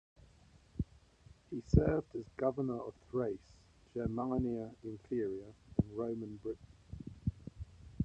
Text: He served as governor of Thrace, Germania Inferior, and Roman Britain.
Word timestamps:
He 1.51 1.61
served 1.67 2.15
as 2.15 2.23
governor 2.35 2.79
of 2.79 2.95
Thrace, 3.11 3.59
Germania 3.93 4.71
Inferior, 4.83 5.53
and 5.77 5.91
Roman 5.95 6.37
Britain. 6.37 6.65